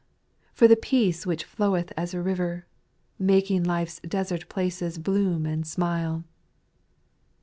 for 0.51 0.67
the 0.67 0.75
peace 0.75 1.27
which 1.27 1.43
floweth 1.43 1.93
as 1.95 2.11
a 2.11 2.21
river, 2.23 2.65
Vy 3.19 3.23
Making 3.25 3.63
life's 3.63 3.99
desert 3.99 4.49
places 4.49 4.97
bloom 4.97 5.45
and 5.45 5.67
smile 5.67 6.23